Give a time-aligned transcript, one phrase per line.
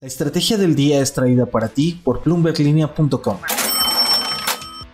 [0.00, 3.38] La estrategia del día es traída para ti por plumberlinea.com.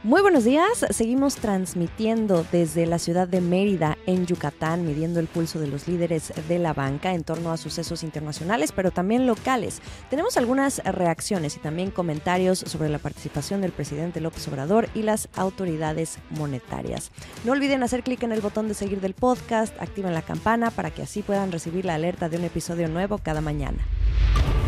[0.02, 5.60] Muy buenos días, seguimos transmitiendo desde la ciudad de Mérida en Yucatán, midiendo el pulso
[5.60, 9.82] de los líderes de la banca en torno a sucesos internacionales, pero también locales.
[10.08, 15.28] Tenemos algunas reacciones y también comentarios sobre la participación del presidente López Obrador y las
[15.36, 17.10] autoridades monetarias.
[17.44, 20.92] No olviden hacer clic en el botón de seguir del podcast, activen la campana para
[20.92, 23.86] que así puedan recibir la alerta de un episodio nuevo cada mañana.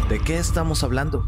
[0.09, 1.25] ¿De qué estamos hablando?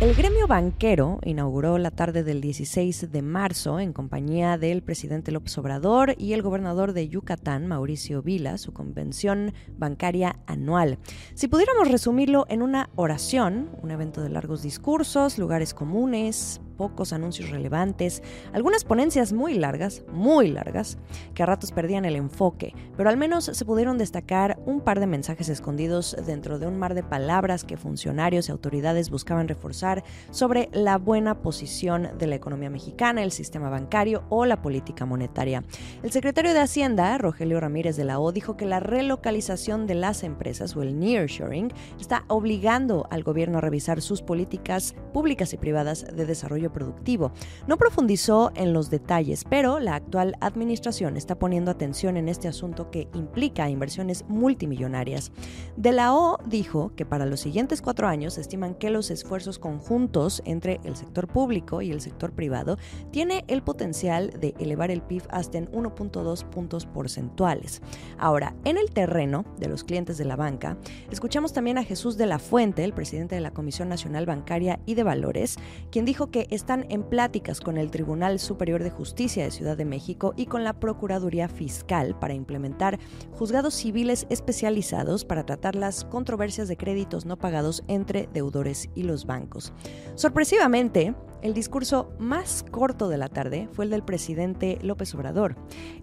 [0.00, 5.56] El gremio banquero inauguró la tarde del 16 de marzo en compañía del presidente López
[5.56, 10.98] Obrador y el gobernador de Yucatán, Mauricio Vila, su convención bancaria anual.
[11.32, 17.50] Si pudiéramos resumirlo en una oración, un evento de largos discursos, lugares comunes, pocos anuncios
[17.50, 18.22] relevantes,
[18.54, 20.96] algunas ponencias muy largas, muy largas,
[21.34, 25.06] que a ratos perdían el enfoque, pero al menos se pudieron destacar un par de
[25.06, 30.70] mensajes escondidos dentro de un mar de palabras que funcionarios y autoridades buscaban reforzar sobre
[30.72, 35.64] la buena posición de la economía mexicana, el sistema bancario o la política monetaria.
[36.02, 40.22] El secretario de Hacienda, Rogelio Ramírez de la O, dijo que la relocalización de las
[40.22, 46.06] empresas o el nearshoring está obligando al gobierno a revisar sus políticas públicas y privadas
[46.14, 47.32] de desarrollo productivo.
[47.66, 52.90] No profundizó en los detalles, pero la actual administración está poniendo atención en este asunto
[52.90, 55.32] que implica inversiones multimillonarias.
[55.76, 60.42] De la O dijo que para los siguientes cuatro años estiman que los esfuerzos conjuntos
[60.44, 62.78] entre el sector público y el sector privado
[63.10, 67.82] tiene el potencial de elevar el PIB hasta en 1.2 puntos porcentuales.
[68.18, 70.76] Ahora, en el terreno de los clientes de la banca,
[71.10, 74.94] escuchamos también a Jesús de la Fuente, el presidente de la Comisión Nacional Bancaria y
[74.94, 75.56] de Valores,
[75.90, 79.84] quien dijo que están en pláticas con el Tribunal Superior de Justicia de Ciudad de
[79.84, 82.98] México y con la Procuraduría Fiscal para implementar
[83.30, 89.24] juzgados civiles especializados para tratar las controversias de créditos no pagados entre deudores y los
[89.24, 89.72] bancos.
[90.16, 95.56] Sorpresivamente, el discurso más corto de la tarde fue el del presidente López Obrador,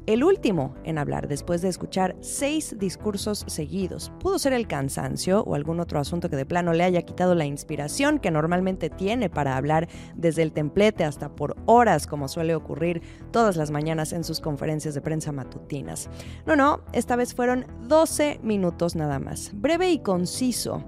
[0.06, 4.12] el último en hablar después de escuchar seis discursos seguidos.
[4.20, 7.46] Pudo ser el cansancio o algún otro asunto que de plano le haya quitado la
[7.46, 13.02] inspiración que normalmente tiene para hablar desde el templete hasta por horas, como suele ocurrir
[13.32, 16.10] todas las mañanas en sus conferencias de prensa matutinas.
[16.46, 20.84] No, no, esta vez fueron 12 minutos nada más, breve y conciso.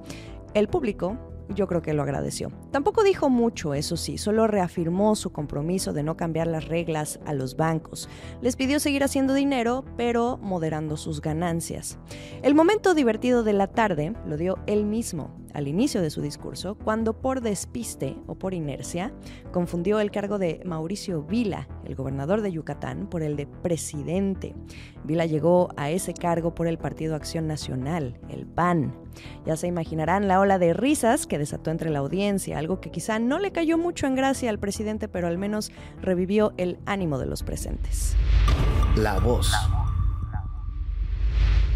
[0.53, 1.17] El público
[1.49, 2.51] yo creo que lo agradeció.
[2.71, 7.33] Tampoco dijo mucho, eso sí, solo reafirmó su compromiso de no cambiar las reglas a
[7.33, 8.09] los bancos.
[8.41, 11.97] Les pidió seguir haciendo dinero, pero moderando sus ganancias.
[12.41, 16.75] El momento divertido de la tarde lo dio él mismo al inicio de su discurso,
[16.75, 19.13] cuando por despiste o por inercia
[19.51, 24.55] confundió el cargo de Mauricio Vila, el gobernador de Yucatán, por el de presidente.
[25.03, 28.93] Vila llegó a ese cargo por el Partido Acción Nacional, el PAN.
[29.45, 33.19] Ya se imaginarán la ola de risas que desató entre la audiencia, algo que quizá
[33.19, 35.71] no le cayó mucho en gracia al presidente, pero al menos
[36.01, 38.15] revivió el ánimo de los presentes.
[38.95, 39.53] La voz.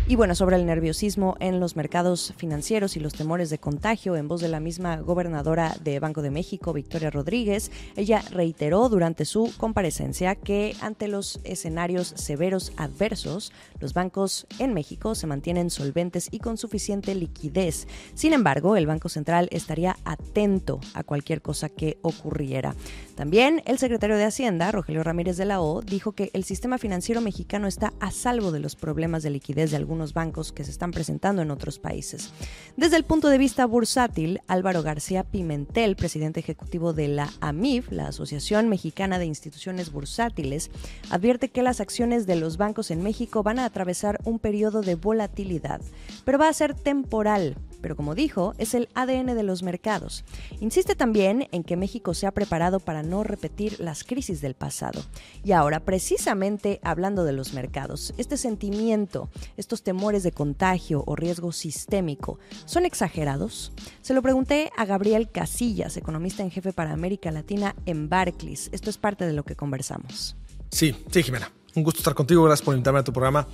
[0.08, 4.28] Y bueno, sobre el nerviosismo en los mercados financieros y los temores de contagio, en
[4.28, 9.54] voz de la misma gobernadora de Banco de México, Victoria Rodríguez, ella reiteró durante su
[9.58, 16.40] comparecencia que ante los escenarios severos adversos, los bancos en México se mantienen solventes y
[16.40, 17.88] con suficiente liquidez.
[18.14, 22.76] Sin embargo, el Banco Central estaría atento a cualquier cosa que ocurriera.
[23.16, 27.22] También el secretario de Hacienda, Rogelio Ramírez de la O, dijo que el sistema financiero
[27.22, 30.92] mexicano está a salvo de los problemas de liquidez de algunos bancos que se están
[30.92, 32.32] presentando en otros países.
[32.78, 38.08] Desde el punto de vista bursátil, Álvaro García Pimentel, presidente ejecutivo de la AMIF, la
[38.08, 40.72] Asociación Mexicana de Instituciones Bursátiles,
[41.10, 44.96] advierte que las acciones de los bancos en México van a atravesar un periodo de
[44.96, 45.82] volatilidad,
[46.26, 50.24] pero va a ser temporal pero como dijo, es el ADN de los mercados.
[50.60, 55.04] Insiste también en que México se ha preparado para no repetir las crisis del pasado.
[55.44, 61.52] Y ahora, precisamente hablando de los mercados, este sentimiento, estos temores de contagio o riesgo
[61.52, 63.72] sistémico, ¿son exagerados?
[64.02, 68.70] Se lo pregunté a Gabriel Casillas, economista en jefe para América Latina en Barclays.
[68.72, 70.36] Esto es parte de lo que conversamos.
[70.72, 71.52] Sí, sí, Jimena.
[71.76, 72.44] Un gusto estar contigo.
[72.44, 73.48] Gracias por invitarme a tu programa.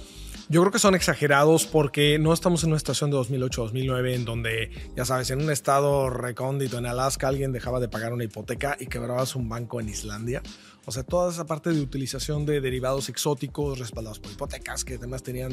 [0.49, 4.71] Yo creo que son exagerados porque no estamos en una situación de 2008-2009 en donde,
[4.95, 8.87] ya sabes, en un estado recóndito en Alaska alguien dejaba de pagar una hipoteca y
[8.87, 10.41] quebrabas un banco en Islandia.
[10.85, 15.21] O sea, toda esa parte de utilización de derivados exóticos respaldados por hipotecas que además
[15.21, 15.51] tenían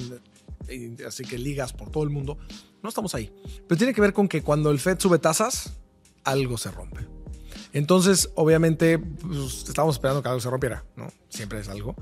[0.69, 2.39] eh, así que ligas por todo el mundo,
[2.81, 3.33] no estamos ahí.
[3.67, 5.77] Pero tiene que ver con que cuando el Fed sube tasas,
[6.23, 7.24] algo se rompe.
[7.75, 11.09] Entonces, obviamente, pues, estábamos esperando que algo se rompiera, ¿no?
[11.29, 11.95] Siempre es algo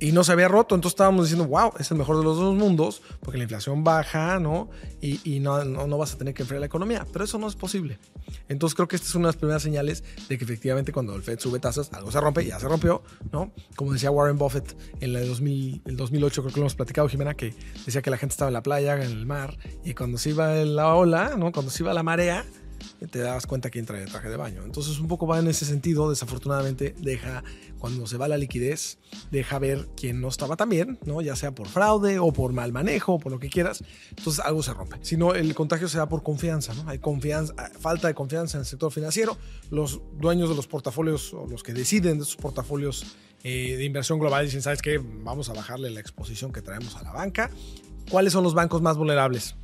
[0.00, 0.74] y no se había roto.
[0.74, 4.40] Entonces estábamos diciendo, wow, es el mejor de los dos mundos, porque la inflación baja,
[4.40, 4.70] ¿no?
[5.00, 7.06] Y, y no, no, vas a tener que enfriar la economía.
[7.12, 7.98] Pero eso no es posible.
[8.48, 11.22] Entonces creo que esta es una de las primeras señales de que efectivamente cuando el
[11.22, 13.52] Fed sube tasas, algo se rompe, ya se rompió, ¿no?
[13.76, 17.54] Como decía Warren Buffett en 2000, el 2008, creo que lo hemos platicado, Jimena, que
[17.84, 20.54] decía que la gente estaba en la playa, en el mar, y cuando se iba
[20.54, 21.52] la ola, ¿no?
[21.52, 22.46] Cuando se iba la marea,
[23.10, 24.62] te das cuenta quién trae el traje de baño.
[24.64, 27.42] Entonces un poco va en ese sentido, desafortunadamente deja,
[27.78, 28.98] cuando se va la liquidez,
[29.30, 31.20] deja ver quién no estaba tan bien, ¿no?
[31.20, 33.82] ya sea por fraude o por mal manejo o por lo que quieras,
[34.16, 34.96] entonces algo se rompe.
[35.02, 36.88] Si no, el contagio se da por confianza, ¿no?
[36.88, 39.36] hay confianza, falta de confianza en el sector financiero,
[39.70, 43.04] los dueños de los portafolios o los que deciden de esos portafolios
[43.42, 44.98] eh, de inversión global dicen, ¿sabes qué?
[44.98, 47.50] Vamos a bajarle la exposición que traemos a la banca.
[48.10, 49.56] ¿Cuáles son los bancos más vulnerables?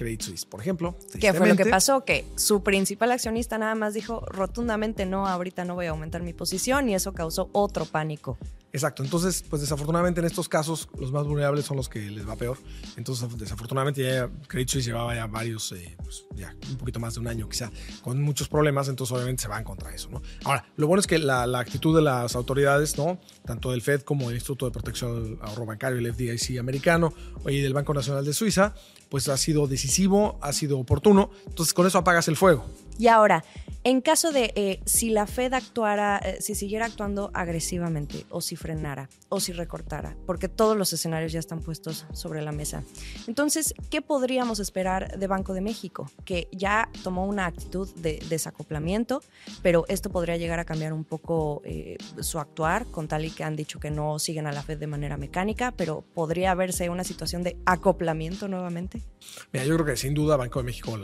[0.00, 0.96] Credit Suisse, por ejemplo.
[1.20, 2.06] ¿Qué fue lo que pasó?
[2.06, 6.32] Que su principal accionista nada más dijo rotundamente no, ahorita no voy a aumentar mi
[6.32, 8.38] posición y eso causó otro pánico.
[8.72, 12.36] Exacto, entonces, pues desafortunadamente en estos casos los más vulnerables son los que les va
[12.36, 12.56] peor.
[12.96, 17.20] Entonces, desafortunadamente ya Credit Suisse llevaba ya varios, eh, pues, ya un poquito más de
[17.20, 17.70] un año quizá,
[18.00, 20.22] con muchos problemas, entonces obviamente se van contra eso, ¿no?
[20.44, 23.20] Ahora, lo bueno es que la, actitud de las autoridades, ¿no?
[23.44, 27.12] Tanto del Fed como del Instituto de Protección al Ahorro Bancario, el FDIC americano,
[27.46, 28.74] y del Banco Nacional de Suiza,
[29.10, 32.64] pues ha sido decisivo, ha sido oportuno, entonces con eso apagas el fuego.
[33.00, 33.44] Y ahora,
[33.82, 38.54] en caso de eh, si la Fed actuara, eh, si siguiera actuando agresivamente, o si
[38.54, 42.82] frenara, o si recortara, porque todos los escenarios ya están puestos sobre la mesa.
[43.26, 46.10] Entonces, ¿qué podríamos esperar de Banco de México?
[46.26, 49.22] Que ya tomó una actitud de desacoplamiento,
[49.62, 53.44] pero esto podría llegar a cambiar un poco eh, su actuar, con tal y que
[53.44, 57.04] han dicho que no siguen a la Fed de manera mecánica, pero podría verse una
[57.04, 58.99] situación de acoplamiento nuevamente.
[59.52, 60.98] Mira, yo creo que sin duda Banco de México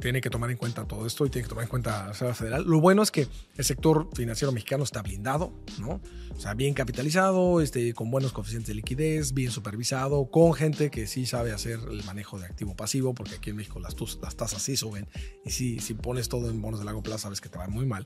[0.00, 2.64] tiene que tomar en cuenta todo esto y tiene que tomar en cuenta Federal.
[2.64, 6.00] Lo bueno es que el sector financiero mexicano está blindado, ¿no?
[6.34, 11.06] O sea, bien capitalizado, este, con buenos coeficientes de liquidez, bien supervisado, con gente que
[11.06, 13.94] sí sabe hacer el manejo de activo pasivo, porque aquí en México las,
[14.36, 15.06] tasas sí suben
[15.44, 18.04] y si, pones todo en bonos de largo plazo sabes que te va muy mal.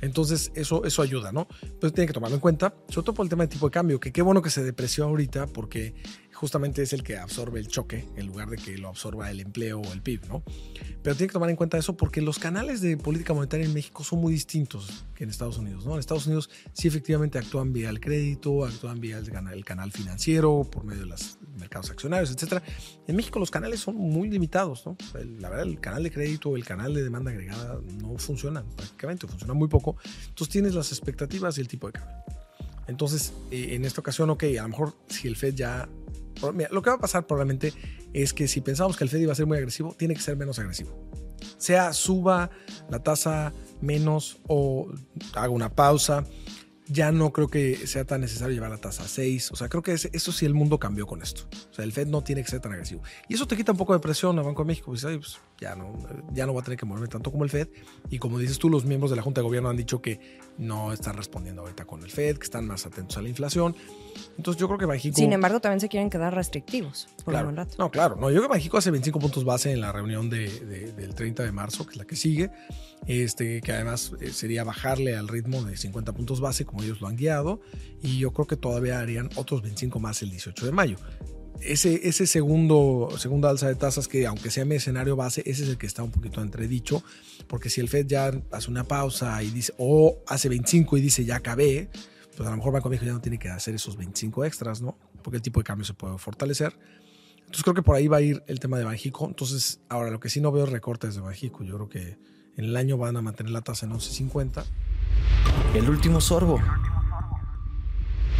[0.00, 1.48] Entonces, eso, eso ayuda, ¿no?
[1.80, 4.00] Pero tiene que tomarlo en cuenta, sobre todo por el tema de tipo de cambio,
[4.00, 5.94] que qué bueno que se depreció ahorita porque
[6.34, 9.80] justamente es el que absorbe el choque en lugar de que lo absorba el empleo
[9.80, 10.42] o el PIB, ¿no?
[11.02, 14.04] Pero tiene que tomar en cuenta eso porque los canales de política monetaria en México
[14.04, 15.94] son muy distintos que en Estados Unidos, ¿no?
[15.94, 19.92] En Estados Unidos sí efectivamente actúan vía el crédito, actúan vía el canal, el canal
[19.92, 22.62] financiero, por medio de los mercados accionarios, etc.
[23.06, 24.96] En México los canales son muy limitados, ¿no?
[25.40, 29.56] La verdad, el canal de crédito el canal de demanda agregada no funcionan prácticamente, funcionan
[29.56, 29.96] muy poco.
[30.28, 32.16] Entonces tienes las expectativas y el tipo de cambio.
[32.86, 35.88] Entonces, eh, en esta ocasión, ok, a lo mejor si el Fed ya
[36.52, 37.72] lo que va a pasar probablemente
[38.12, 40.36] es que si pensamos que el Fed iba a ser muy agresivo, tiene que ser
[40.36, 41.10] menos agresivo.
[41.58, 42.50] Sea suba
[42.90, 44.88] la tasa menos o
[45.34, 46.24] haga una pausa
[46.86, 49.52] ya no creo que sea tan necesario llevar la tasa a 6.
[49.52, 51.48] O sea, creo que eso sí el mundo cambió con esto.
[51.70, 53.02] O sea, el Fed no tiene que ser tan agresivo.
[53.28, 54.90] Y eso te quita un poco de presión a Banco de México.
[54.90, 55.92] Pues, pues, ya, no,
[56.32, 57.68] ya no va a tener que moverme tanto como el Fed.
[58.10, 60.20] Y como dices tú, los miembros de la Junta de Gobierno han dicho que
[60.58, 63.74] no están respondiendo ahorita con el Fed, que están más atentos a la inflación.
[64.36, 65.16] Entonces yo creo que Banxico...
[65.16, 67.74] Sin embargo, también se quieren quedar restrictivos por claro, un rato.
[67.78, 68.16] No, claro.
[68.16, 70.48] No, yo creo que Banxico hace 25 puntos base en la reunión de,
[70.92, 72.50] del 30 de marzo, que es la que sigue.
[73.06, 77.08] Este, que además eh, sería bajarle al ritmo de 50 puntos base, como ellos lo
[77.08, 77.60] han guiado
[78.02, 80.96] y yo creo que todavía harían otros 25 más el 18 de mayo.
[81.60, 85.68] Ese, ese segundo, segunda alza de tasas que aunque sea mi escenario base, ese es
[85.70, 87.02] el que está un poquito entredicho,
[87.46, 91.24] porque si el Fed ya hace una pausa y dice, o hace 25 y dice
[91.24, 91.88] ya acabé,
[92.36, 94.98] pues a lo mejor Banco México ya no tiene que hacer esos 25 extras, ¿no?
[95.22, 96.76] Porque el tipo de cambio se puede fortalecer.
[97.38, 99.26] Entonces creo que por ahí va a ir el tema de Banjico.
[99.26, 101.62] Entonces, ahora lo que sí no veo es recortes de Banjico.
[101.62, 102.18] Yo creo que
[102.56, 104.64] en el año van a mantener la tasa en 11.50.
[105.74, 106.60] El último sorbo.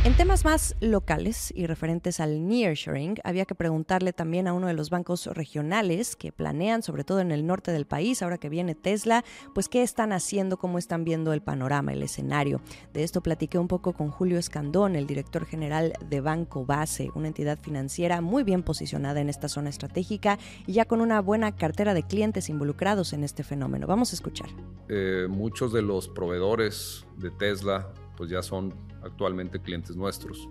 [0.04, 4.74] En temas más locales y referentes al nearshoring, había que preguntarle también a uno de
[4.74, 8.74] los bancos regionales que planean, sobre todo en el norte del país, ahora que viene
[8.74, 12.60] Tesla, pues qué están haciendo, cómo están viendo el panorama, el escenario.
[12.92, 17.28] De esto platiqué un poco con Julio Escandón, el director general de Banco Base, una
[17.28, 21.94] entidad financiera muy bien posicionada en esta zona estratégica y ya con una buena cartera
[21.94, 23.86] de clientes involucrados en este fenómeno.
[23.86, 24.50] Vamos a escuchar.
[24.90, 30.48] Eh, muchos de los proveedores de Tesla pues ya son actualmente clientes nuestros.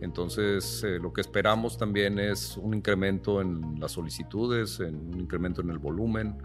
[0.00, 5.62] Entonces, eh, lo que esperamos también es un incremento en las solicitudes, en un incremento
[5.62, 6.36] en el volumen,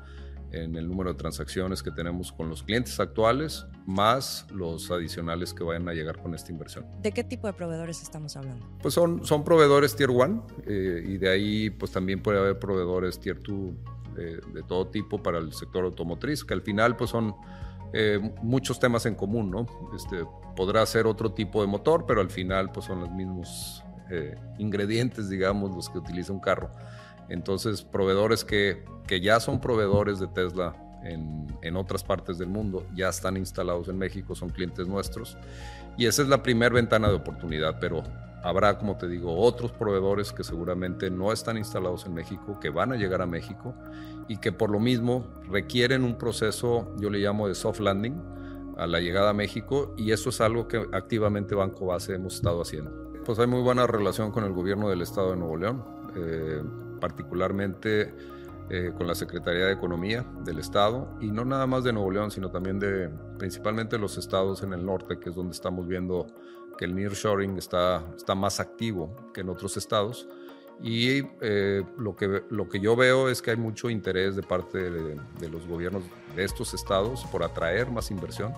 [0.51, 5.63] en el número de transacciones que tenemos con los clientes actuales, más los adicionales que
[5.63, 6.85] vayan a llegar con esta inversión.
[7.01, 8.65] ¿De qué tipo de proveedores estamos hablando?
[8.81, 13.19] Pues son, son proveedores Tier 1 eh, y de ahí pues también puede haber proveedores
[13.19, 13.57] Tier 2
[14.17, 17.33] eh, de todo tipo para el sector automotriz, que al final pues son
[17.93, 19.65] eh, muchos temas en común, ¿no?
[19.95, 24.35] Este, podrá ser otro tipo de motor, pero al final pues, son los mismos eh,
[24.57, 26.71] ingredientes, digamos, los que utiliza un carro.
[27.29, 32.85] Entonces, proveedores que, que ya son proveedores de Tesla en, en, otras partes del mundo,
[32.93, 35.37] ya están instalados en México, son clientes nuestros.
[35.97, 38.03] Y esa es la primera ventana de oportunidad, pero
[38.43, 42.91] habrá, como te digo, otros proveedores que seguramente no están instalados en México, que van
[42.91, 43.75] a llegar a México
[44.27, 48.15] y que por lo mismo requieren un proceso, yo le llamo de soft landing,
[48.77, 52.61] a la llegada a México y eso es algo que activamente Banco Base hemos estado
[52.61, 52.91] haciendo.
[53.25, 55.83] Pues hay muy buena relación con el gobierno del estado de Nuevo León,
[56.15, 56.63] eh,
[56.99, 58.13] particularmente
[58.69, 62.31] eh, con la Secretaría de Economía del estado y no nada más de Nuevo León,
[62.31, 66.25] sino también de principalmente los estados en el norte, que es donde estamos viendo
[66.77, 70.27] que el nearshoring está, está más activo que en otros estados.
[70.83, 74.89] Y eh, lo, que, lo que yo veo es que hay mucho interés de parte
[74.89, 76.03] de, los gobiernos
[76.35, 78.53] de estos estados por atraer más inversión.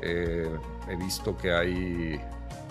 [0.00, 0.48] Eh,
[0.88, 2.20] he visto que hay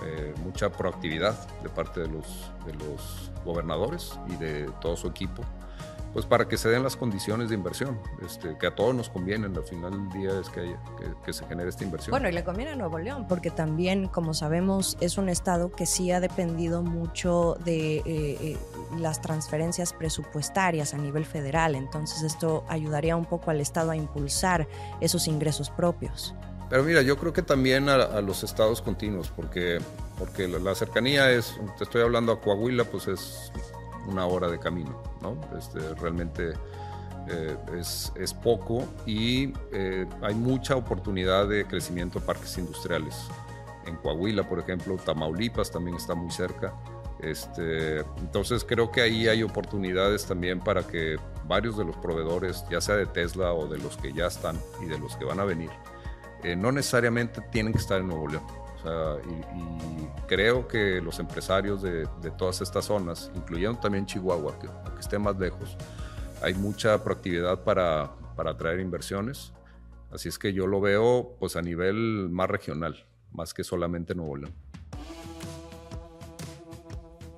[0.06, 5.44] eh, mucha proactividad de parte de los, de los gobernadores y de todo su equipo
[6.18, 9.46] pues para que se den las condiciones de inversión, este, que a todos nos conviene,
[9.46, 10.76] al final del día es que,
[11.24, 12.10] que, se genere esta inversión.
[12.10, 15.86] Bueno, y le conviene a Nuevo León, porque también, como sabemos, es un estado que
[15.86, 18.58] sí ha dependido mucho de eh, eh,
[18.98, 24.68] las transferencias presupuestarias a nivel federal, entonces esto ayudaría un poco al estado a impulsar
[25.00, 26.34] esos ingresos propios.
[26.68, 29.78] Pero mira, yo creo que también a, los estados continuos, porque,
[30.18, 33.52] porque la, la, cercanía es, te estoy hablando a Coahuila, pues es
[34.08, 35.40] una hora de camino, ¿no?
[35.58, 36.54] Este, realmente
[37.30, 43.16] eh, es, es, poco y eh, hay mucha oportunidad de crecimiento de parques industriales.
[43.86, 46.74] En Coahuila, por ejemplo, Tamaulipas también está muy cerca.
[47.20, 52.80] Este, entonces creo que ahí hay oportunidades también para que varios de los proveedores, ya
[52.80, 55.44] sea de Tesla o de los que ya están y de los que van a
[55.44, 55.72] venir,
[56.44, 62.08] eh, no necesariamente tienen que estar en Nuevo León y, creo que los empresarios de,
[62.38, 65.78] todas estas zonas, incluyendo también Chihuahua, que, que esté más lejos,
[66.42, 69.54] hay mucha proactividad para, para atraer inversiones.
[70.12, 74.38] Así es que yo lo veo pues a nivel más regional, más que solamente Nuevo
[74.38, 74.54] León.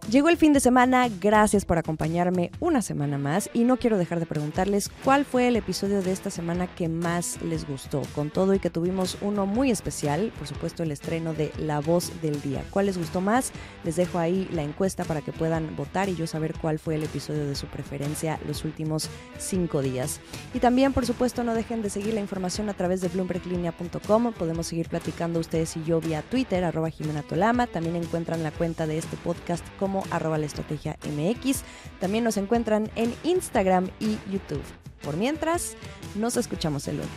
[0.10, 4.20] Llegó el fin de semana, gracias por acompañarme una semana más y no quiero dejar
[4.20, 8.56] de preguntarles cuál fue el episodio de esta semana que más les gustó, con todo
[8.56, 12.64] y que tuvimos uno muy especial, por supuesto el estreno de La Voz del Día.
[12.72, 13.52] ¿Cuál les gustó más?
[13.84, 17.04] Les dejo ahí la encuesta para que puedan votar y yo saber cuál fue el
[17.04, 20.22] episodio de su preferencia los últimos cinco días.
[20.56, 24.34] Y también, por supuesto, no dejen de seguir la información a través de bloomberglinea.com.
[24.34, 27.68] Podemos seguir platicando ustedes y yo vía Twitter, arroba Jimena Tolama.
[27.68, 29.64] También encuentran la cuenta de este podcast
[30.12, 31.62] arroba la estrategia MX.
[32.00, 34.64] También nos encuentran en Instagram y YouTube.
[35.02, 35.76] Por mientras,
[36.16, 37.10] nos escuchamos el lunes.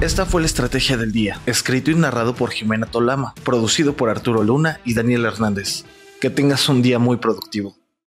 [0.00, 4.44] Esta fue la estrategia del día, escrito y narrado por Jimena Tolama, producido por Arturo
[4.44, 5.84] Luna y Daniel Hernández.
[6.20, 7.76] Que tengas un día muy productivo.